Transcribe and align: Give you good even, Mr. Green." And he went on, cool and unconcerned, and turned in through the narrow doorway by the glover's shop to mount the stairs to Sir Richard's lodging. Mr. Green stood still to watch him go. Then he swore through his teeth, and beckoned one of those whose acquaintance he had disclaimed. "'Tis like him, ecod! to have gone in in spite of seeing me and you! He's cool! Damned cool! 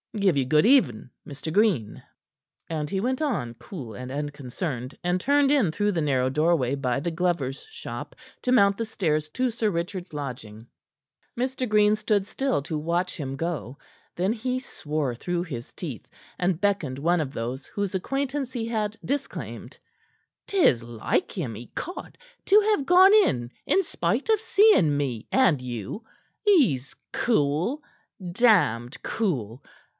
Give 0.17 0.35
you 0.35 0.45
good 0.45 0.65
even, 0.65 1.09
Mr. 1.27 1.53
Green." 1.53 2.03
And 2.67 2.89
he 2.89 2.99
went 2.99 3.21
on, 3.21 3.53
cool 3.53 3.93
and 3.93 4.11
unconcerned, 4.11 4.97
and 5.03 5.21
turned 5.21 5.51
in 5.51 5.71
through 5.71 5.91
the 5.93 6.01
narrow 6.01 6.29
doorway 6.29 6.73
by 6.75 6.99
the 6.99 7.11
glover's 7.11 7.65
shop 7.69 8.15
to 8.41 8.51
mount 8.51 8.77
the 8.77 8.83
stairs 8.83 9.29
to 9.29 9.51
Sir 9.51 9.69
Richard's 9.69 10.11
lodging. 10.11 10.67
Mr. 11.39 11.69
Green 11.69 11.95
stood 11.95 12.25
still 12.25 12.61
to 12.63 12.77
watch 12.77 13.15
him 13.15 13.37
go. 13.37 13.77
Then 14.15 14.33
he 14.33 14.59
swore 14.59 15.13
through 15.15 15.43
his 15.43 15.71
teeth, 15.71 16.07
and 16.37 16.59
beckoned 16.59 16.99
one 16.99 17.21
of 17.21 17.31
those 17.31 17.67
whose 17.67 17.95
acquaintance 17.95 18.51
he 18.51 18.67
had 18.67 18.97
disclaimed. 19.05 19.77
"'Tis 20.47 20.81
like 20.83 21.31
him, 21.31 21.55
ecod! 21.55 22.17
to 22.47 22.59
have 22.59 22.85
gone 22.87 23.13
in 23.13 23.51
in 23.65 23.81
spite 23.83 24.29
of 24.29 24.41
seeing 24.41 24.97
me 24.97 25.27
and 25.31 25.61
you! 25.61 26.03
He's 26.43 26.95
cool! 27.13 27.81
Damned 28.31 29.01
cool! 29.03 29.63